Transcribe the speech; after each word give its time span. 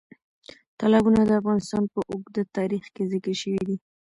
تالابونه 0.79 1.21
د 1.25 1.31
افغانستان 1.41 1.83
په 1.93 1.99
اوږده 2.11 2.43
تاریخ 2.57 2.83
کې 2.95 3.03
ذکر 3.11 3.35
شوی 3.41 3.61
دی. 3.67 3.77